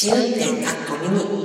[0.00, 1.44] 試運転かっこミニ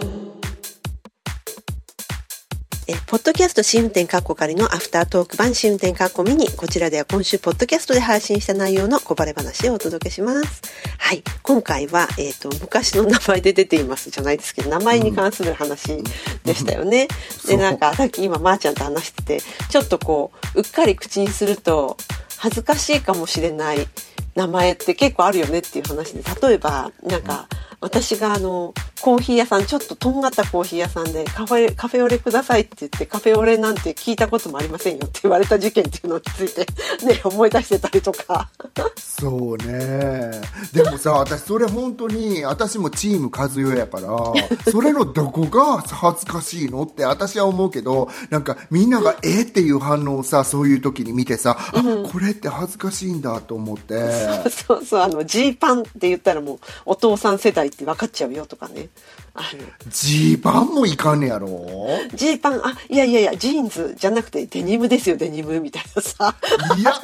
[2.85, 6.47] えポッドキャスト試運転かっこ仮のアフタートーク版試運転かっこミニ。
[6.51, 10.61] こちらでは今週ポッドキャストで配信した内容の小バレ話をお届けします。
[10.99, 11.23] はい。
[11.41, 14.11] 今回は、えーと、昔の名前で出ています。
[14.11, 16.03] じゃないですけど名前に関する話
[16.43, 17.07] でしたよね、
[17.45, 21.97] うん、でなんかさっき今まー、あ、ちゃんと話しててちょっとこううっかり口にすると
[22.37, 23.87] 恥ずかしいかもしれない
[24.35, 28.73] 名前って結構あるよねっていう話で例えばなんか、うん私があの
[29.03, 36.65] コーヒー屋さんちょっととんがったコーヒー屋さんでカフェカフェオレくださいって言ってカフェオレなんて聞いたこともありませんよって言われた事件っていうのについて
[37.05, 38.49] ね思い出してたりとか。
[38.95, 40.41] そうね。
[40.71, 44.07] でもさ私それ本当に私もチーム和代やから
[44.71, 53.93] それのどこが恥ずかしいのって私は思うけどなんかみんながえっていう反応をさそういう時に見てさ、うん、これって恥ずかしいんだと思って。
[54.43, 58.87] そうそうそうあのジーパンって言ったらもうお父さん世代って分かっちゃうよとかね
[59.89, 61.47] ジーパンもいかんねやろ？
[62.13, 62.61] ジーパン？
[62.65, 66.35] あいやいやいやジーンズじゃなくてデニムですよデニムみたいなさ。
[66.77, 66.93] いや。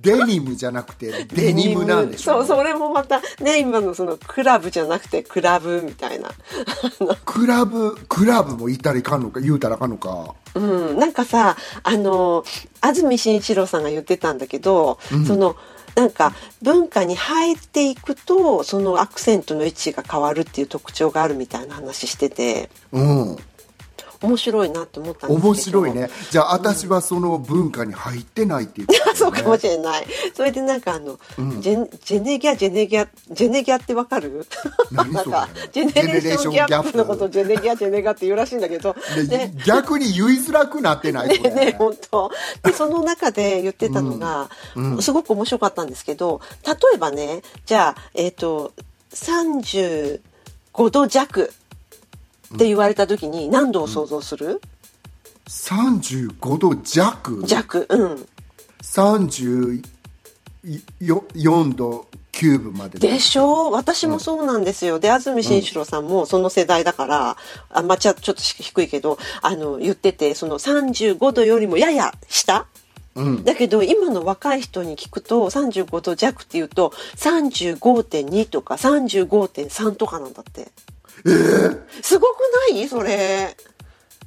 [0.00, 2.44] デニムじゃなくてデニムなんでしょ？
[2.44, 6.30] そうそれもまたね今のそのクラブじゃなくてクラブみたいな。
[7.26, 10.34] クラブクラブも言ったらいかんのか言うたらあかんのか。
[10.54, 12.44] うんなんかさあの
[12.80, 15.56] 安住紳一郎さんが言ってたんだけど、うん、その
[15.98, 16.32] なんか
[16.62, 23.36] 文化に入っていくとそのアクセントの位置が変わるっていう特徴があるみたいな話してて、うん、
[24.20, 25.48] 面白いなって思ったんですけど。
[25.48, 26.10] 面白いね。
[26.30, 30.06] じゃあ私はその文化に入ってないっていう、ね、 そうかもしれない。
[30.34, 34.46] それでなんかあの、うん、ジェジェネギャジェネギャジェネギャってわかる？
[34.90, 38.96] なんかジェネレーションギャップのことをジェネギャジェネギャって言うらしいんだけど。
[39.28, 41.28] で逆に言いづらくなってない？
[41.40, 42.30] ねね本当。
[42.64, 44.94] でその中で言ってたのが、うん。
[44.96, 48.72] うん、すごく面白かったんですけど例えばねじゃあえっ、ー、と
[49.14, 50.20] 35
[50.90, 51.52] 度弱
[52.54, 54.60] って言われた時に何度を想像する、
[55.48, 57.42] 35度弱。
[57.46, 58.26] 弱うん。
[58.82, 59.82] 34
[61.74, 62.98] 度キューブまで。
[62.98, 63.70] でしょ？
[63.70, 67.36] う私もそうなんですよ、うん、で安住紳一郎さんもその世代だから、
[67.70, 72.66] あまあ、ちょっと低いけどあの言っててその35度よりもやや下？
[73.14, 80.68] うん、だけど今の若い人に聞くと35度弱っていうと35.2とか35.3とかなんだって。
[81.24, 82.40] えー、すごく
[82.70, 82.88] ない？
[82.88, 83.56] それ。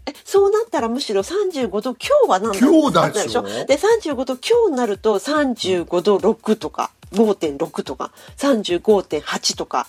[0.03, 3.43] えそうなったらむしろ35度強は何だ強だでしょ。
[3.43, 9.87] で35度強になると35度6とか5.6とか35.8とか。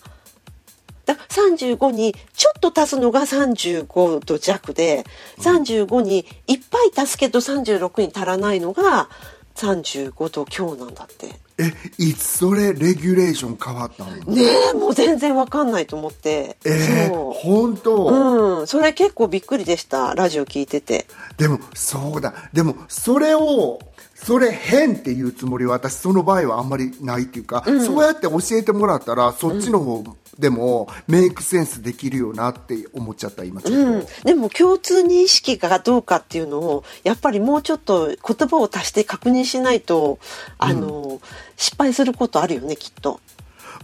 [1.04, 5.04] だ35にちょっと足すのが35度弱で
[5.38, 9.08] 35にいっぱい足すけど36に足らないのが
[9.56, 11.28] 35度強なんだって。
[11.58, 14.34] えいつそれレギュレーション変わったの？
[14.34, 14.42] ね
[14.74, 16.56] えもう全然わかんないと思って。
[16.64, 18.58] えー、本当？
[18.60, 18.66] うん。
[18.66, 21.06] それ結構びっくりでしたラジオ聞いてて。
[21.36, 22.32] でもそうだ。
[22.52, 23.78] でもそれを
[24.24, 30.04] それ変っていうつもりは私その場合はあんまりないっていうか、うん、そうやって教えてもらったらそっちの方
[30.38, 40.18] でもメイクセンスできるよなって思っちゃった今ちょっと、うん、でも共通認識がどうかっていうのをやっぱりもうちょっと言葉を足して確認しないと
[40.58, 41.20] あの、うん、
[41.56, 43.20] 失敗することあるよねきっと。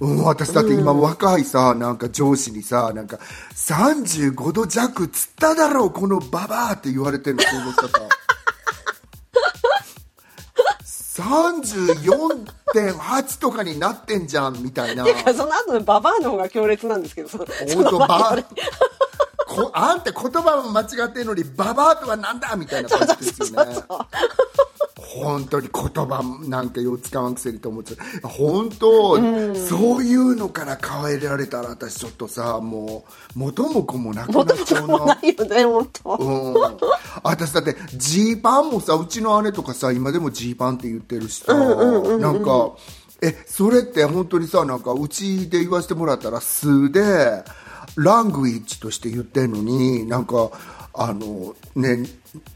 [0.00, 3.18] うん、私だって今若いさ、なんか上司にさ、なんか
[3.56, 8.17] 35度弱つっただろう、このババアって言われてるの想像した
[11.18, 15.04] 34.8とかになってんじゃんみたいな。
[15.04, 17.44] てかその後のババアの方が強烈なんですけど、その
[17.98, 18.38] バ
[19.48, 23.66] こあんた言葉も間違ってんのにババアとはなんだみたいな感じですよね。
[23.66, 23.98] そうそうそう
[25.08, 33.04] 本当に言葉なんかよう使わんくせにと思って本当、うん、そういうのから変えられたら私ちょっとさも
[33.34, 35.06] う元も子もなくなっちゃうの。
[35.06, 36.54] ないよね本当、うん、
[37.22, 42.72] 私だってジーパンもさうちの姉とかさ今でもジーパンって言ってるしさ、なんか
[43.22, 47.42] えそれって本当にさなんかうちで言わせてもらったら素で
[47.96, 50.50] ラングイッジとして言ってんのになんか
[51.00, 52.04] あのね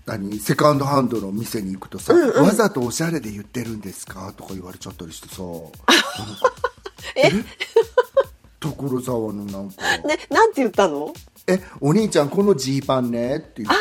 [0.06, 5.42] 何セカンドハンドの店に行くとさ、うんうん、わざとおしゃれで言ってるんですかとか言われちゃったりしてさ
[7.16, 7.30] え？
[8.60, 9.82] 所沢のなんか。
[10.06, 11.12] ねなんて言ったの？
[11.46, 13.76] えお兄ちゃんこのジーパンねって言ってあ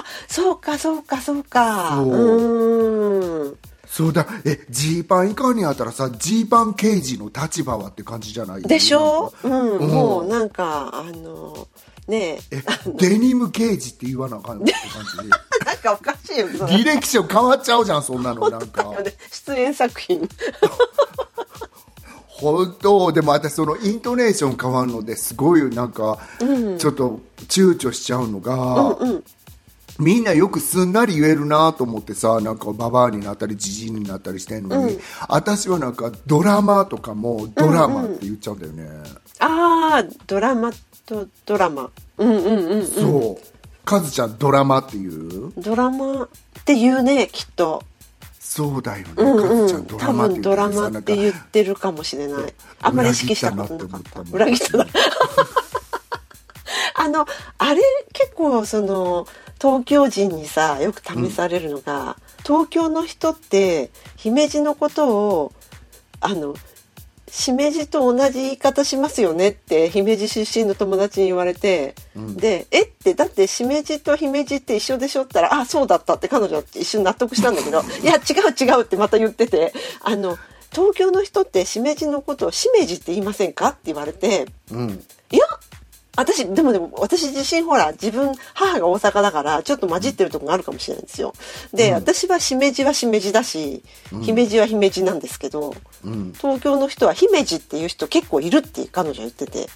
[0.00, 2.00] あそうかそうかそうか。
[2.00, 3.48] う。
[3.48, 3.56] ん。
[3.86, 4.26] そうだ。
[4.44, 8.62] えジーパンいかにあったらさジーパン刑事の立場はって感じじゃない？
[8.62, 9.32] でしょ？
[9.44, 11.68] う、うん、うん、もうなんかあの
[12.08, 12.62] ねえ。
[12.96, 14.64] デニム刑事って言わなあかんの？
[14.64, 15.36] って感じで。
[15.64, 20.28] なんかおかしいよ履歴書変わっちゃうじゃんそんなのなんか、ね、出演作品。
[22.26, 23.12] 本当？
[23.12, 28.98] でも私そのイントネーション変わるのですごいなんか、ちょっと躊躇しちゃうのが、
[29.98, 34.98] みんなよくすんなり言えるなと思ってさなんかババアになったりジジイになったりしてんのに、
[35.28, 38.88] 私はなんかドラマとかもドラマって言っちゃうんだよね、
[39.38, 40.72] ああドラマ
[41.04, 41.90] とドラマ。
[42.18, 42.86] うんうんうんうん。
[42.86, 43.46] そう。
[43.84, 45.52] カズちゃんドラマっていう？
[45.58, 46.28] ドラマっ
[46.64, 47.82] て言うねきっと。
[48.38, 52.54] そうだよね、うんカズちゃうんんドラマって言多分ドラってさマって言ってるかもしれない。
[52.80, 54.20] あんまり意識したことなかった。
[54.32, 54.86] 裏切ったな
[57.02, 57.26] あの
[57.58, 57.82] あれ
[58.12, 59.26] 結構その
[59.60, 65.52] 東京人にさよく試されるのが、東京の人って姫路のことを
[66.20, 66.54] あの
[67.28, 78.18] しめじと同じ言い方しますよねって姫路出身の友達に言われて、で「えっ?」てだってしめじと姫路って一緒でしょったら「あそうだった」って彼女は一瞬納得したんだけど「いや違
[78.48, 79.72] う違う」ってまた言ってて
[80.02, 80.38] あの
[80.70, 85.44] 東京の人ってしめじのことをしめじって言いませんかって言われてうんいや
[86.16, 91.32] 私でもでも私自身ほら自分母が大阪だからちょっと混じってるとこがあるかもしれないんですよ。
[91.72, 93.82] で、私はしめじはしめじだし、
[94.22, 95.74] 姫路は姫路なんですけど、
[96.04, 96.32] うん。
[96.36, 99.68] 東京の人は姫路っていう人結構いるって彼女は言ってて。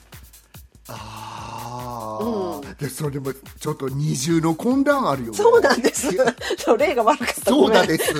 [0.88, 5.36] ああ、でそれもちょっと二重の混乱あるよね。
[5.36, 6.08] そうなんです。
[6.58, 7.50] そう例が悪かった。
[7.50, 8.12] そうだごめんです。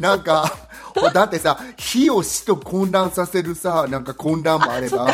[0.00, 0.56] なんか、
[1.12, 5.06] だってさ、火を死と混乱させるさ、なんか混乱もあれば、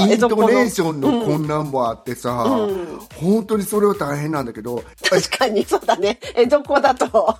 [0.00, 2.44] イントネーションの混乱もあってさ、
[3.16, 6.18] 本当にそれは大変なんだけど、確かにそうだね。
[6.34, 7.36] 江戸っ子だと？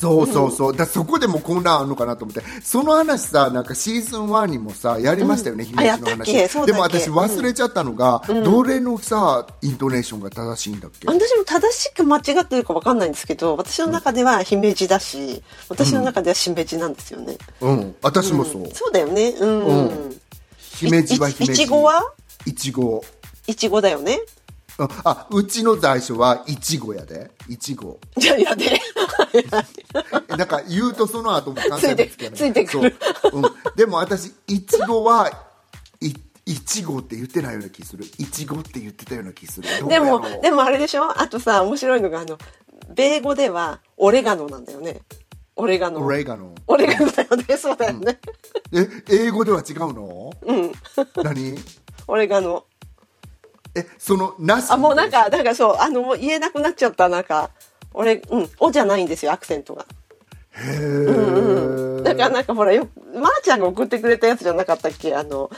[0.00, 5.70] そうそうそう、だそこでも混乱あるのかなと思って、その話さ、なんかシーズン1にもさ、やりましたよね、うん。
[5.70, 6.32] 姫路の話。
[6.66, 11.06] でも私忘れちゃったのが、どれのさ、イントネーションが正しいんだっけ？
[11.06, 18.68] 私も正しく間違ってるか分かんないんですけど私の中では姫路だし私の中ではしめじなんですよね、うん、私もそう。
[18.72, 19.30] そうだよね。
[19.30, 20.20] うん、うん。
[20.56, 21.52] 姫路はい姫路。
[21.52, 22.12] いちごは？
[22.46, 23.04] いちご。
[23.46, 24.20] いちごだよね
[24.78, 27.30] ああうちの在所はいちごやで。
[27.48, 28.80] いちごじゃあやで。
[30.36, 32.96] なんか言うとその後も関西弁つけないついてついてくる。
[33.22, 33.42] そう、うん、
[33.76, 35.30] でも私いちごは
[36.00, 36.14] い
[36.46, 38.04] いちごって言ってないような気する。
[38.18, 39.68] いちごって言ってたような気する。
[39.88, 41.20] でもでもあれでしょ？
[41.20, 42.38] あとさ面白いのがあの
[42.94, 45.02] 米語ではオレガノなんだよね。
[45.56, 46.00] オレガノ。
[46.00, 46.54] オレガノ。
[46.66, 47.56] オレガノだよね。
[47.56, 48.18] そうだよね、
[48.72, 50.32] え英語では違うの？
[50.42, 50.72] うん。
[51.22, 51.58] 何？
[52.08, 52.64] オレガノ
[53.74, 57.50] えそのなしあもうなんかなんかそうあのもう言えなくなっちゃったなんか
[57.94, 59.86] 俺うん「お」じゃないんですよアクセントが。
[60.52, 60.76] へ
[62.00, 65.14] えだからなんかほらよまー、ちゃんが送ってくれたやつじゃなかったっけ？
[65.14, 65.50] あの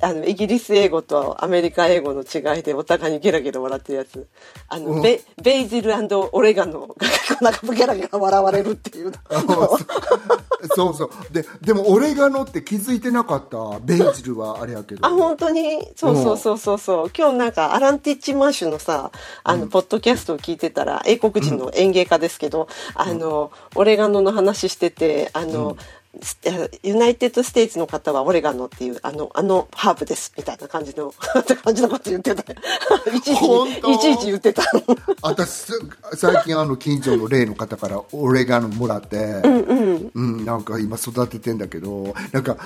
[0.00, 4.26] あのイギリス英語とアメリカ英語の違いでお互いにゲラゲラ笑ってるやつ。
[4.68, 5.02] あの、うん。
[5.02, 5.92] ベベイジル
[6.32, 6.96] オレガノが
[7.40, 9.78] なんかゲラゲラ笑われるっていうの
[10.74, 11.10] そうそう。
[11.32, 15.06] ででもオレガノって気づいてなかったベイジルはあれやけど。
[15.06, 15.88] あ本当に？
[15.96, 17.10] そうそうそうそうそう。
[17.16, 19.10] 今日なんかアランティッチマーシュのさ
[19.42, 26.01] あの、ポッドキャストを聞いてたら英国人の園芸家ですけど、あのオレガノの話しててあの、ス
[26.82, 31.08] ユナイテッド・ステイツの方はオレガノっていうあのあのハーブですみたいな感じの
[31.40, 32.52] って感じのこと言ってた。
[33.12, 34.62] いちいちいちいち言ってた。
[35.22, 35.72] 私す
[36.16, 39.16] 最近あの近所の例の方からオレガノもらって。
[40.14, 42.56] うん、なんか今育ててんだけどなんか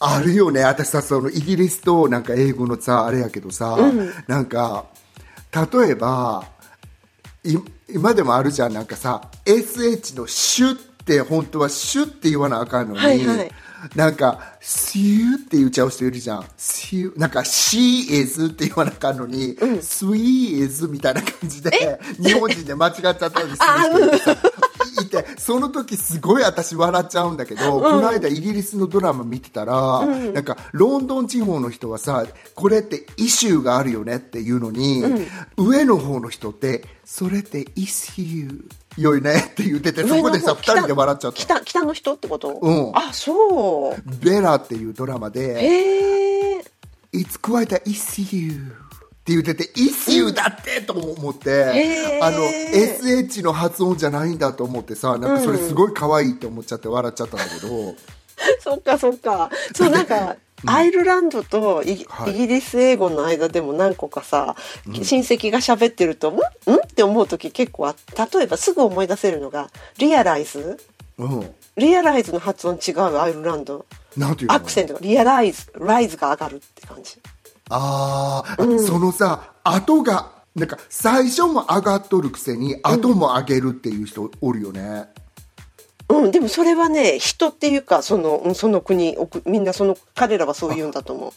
[0.00, 0.62] あるよね。
[0.64, 3.78] 私さそのイギリスとなんか英語のさあれやけどさ、
[4.26, 4.86] なんか
[5.52, 6.44] 例えば
[7.44, 7.56] い
[7.88, 8.72] 今でもあるじゃん。
[8.72, 10.78] なんかさ SH の「シュ」
[11.08, 13.50] って本当は「シュ」って言わなあかんのに、はいはい。
[13.94, 24.58] なんか「シュ」って言っちゃう人いるじゃん「シュ」なんか「she is」って言わなあかんのに「sweet is」みたいな感じで日本人で間違っちゃったりする人
[25.04, 35.04] いてその時すごい私笑っちゃうんだけど、この間イギリスのドラマ見てたら、なんかロンドン地方の人はさこれってイシューがあるよねっていうのに、
[35.56, 38.64] 上の方の人ってそれってイシュー
[39.00, 46.64] よいねって言っててそこでさ2人で笑っちゃった北北の人ってこと、うんあそうベラっていうドラマでへえ
[47.14, 48.70] 「It's quite a issue」っ
[49.24, 57.94] て言ってて「issue だって!」と思って、あの SH の発音じゃないんだと思ってさなんかそれすごい可愛いって思っちゃって笑っちゃったんだけど、
[58.60, 59.50] そっかそっか。
[59.74, 60.36] そうなんか。
[60.66, 66.34] アイルランドとイギ,、リス英語の間でも何個かさ、親戚が喋ってると「ん？
[66.36, 66.38] ん?」
[66.82, 67.94] って思う時結構あ
[68.32, 70.78] 例えばすぐ思い出せるのが「リアライズ」
[71.18, 73.86] うん、リアライズの発音違うアイルランド。
[74.16, 74.54] なんていうの？
[74.54, 77.18] アクセントがリアライズライズが上がるって感じ。
[77.70, 85.06] あー、そのさ後がなんか最初も上がっとるくせに後も上げるっていう人おるよね、うん、
[86.30, 91.28] でもそれはね人っていうかそのうんその国みんなその彼らはそう言うんだと思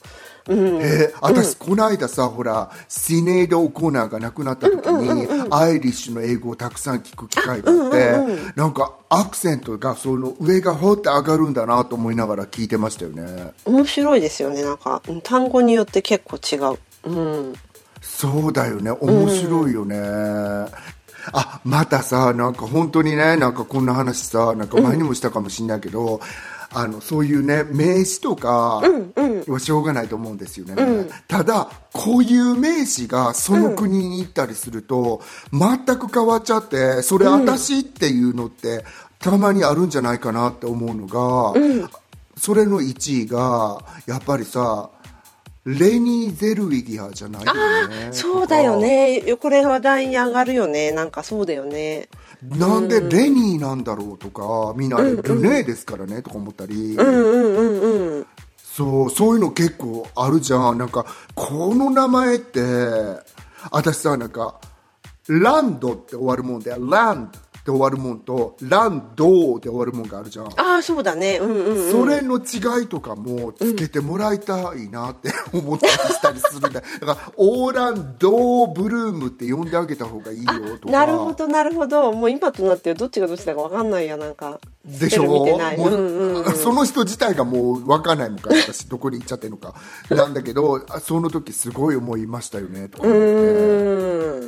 [0.47, 0.53] う。
[0.53, 8.15] うん、えー私、この間さほらシネード・オコーナーが亡くなった時に、アイリッシュの英語をたくさん聞く機会があって、
[8.55, 13.51] なんかアクセントがその上がほって上がるんだなと思いながら聞いてましたよね。
[13.65, 14.63] 面白いですよね。
[14.63, 16.79] なんかうん単語によって結構違う。
[17.03, 17.53] うん、
[18.01, 18.91] そうだよね。
[18.91, 19.95] 面白いよね、
[21.33, 26.19] あまたさなんか本当にねなんかこんな話さなんか前にもしたかもしれないけど、
[26.73, 30.75] あのそういうね名詞とかはしょうがないと思うんですよね、
[31.27, 38.85] ただ固有名詞がその国に行ったりすると、全く変わっちゃってそれ私っていうのって
[39.19, 41.53] たまにあるんじゃないかなって思うのが、
[42.37, 44.89] それの1位がやっぱりさ
[45.65, 48.09] レニー・ゼルウィギアじゃないよね。
[48.11, 49.21] そうだよね。
[49.39, 50.91] これ話題に上がるよね。
[50.91, 52.09] なんかそうだよね。
[52.43, 58.27] なんでレニーなんだろうとかみんなあれルネーですからねとか思ったり、うんうんうんうん。
[58.57, 60.79] そうそういうの結構あるじゃん。
[60.79, 62.61] なんかこの名前って
[63.69, 64.59] 私さなんか
[65.27, 71.37] ランドって終わるもんでランドって終わるもんとランドで終わるもんがあるじゃん、ああそうだね。
[71.37, 71.91] うんうんうん。
[71.91, 76.69] それの違いとかもつけてもらいたいなって 思ったりしたりするんだ。
[76.69, 80.91] だからオーランドブルームって呼んであげた方がいいよとか。
[80.91, 82.11] なるほどなるほど。
[82.13, 85.23] もう今となってはどっちがどっちだかわかんないやなんかでしょ？
[85.23, 86.55] ううんうんうん。
[86.55, 89.75] その人自体がもう分かんないもんから私どこに行っちゃってるのか
[90.09, 93.21] なんだけどあその時すごい思いましたよねとか思って。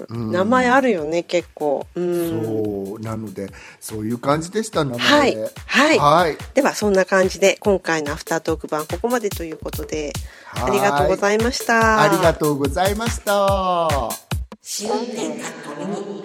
[0.09, 0.31] うん。
[0.31, 1.85] 名前あるよね結構。
[1.93, 2.43] うん。
[2.43, 5.37] そうなのでそういう感じでしたのではい。
[5.67, 6.37] はい、はい。
[6.55, 10.13] ではそんな感じで今回のアフタートーク版ここまでということで
[10.45, 10.71] はい。
[10.71, 12.01] ありがとうございました。
[12.01, 14.09] ありがとうございました。
[14.61, 16.23] 試運転かっこミニ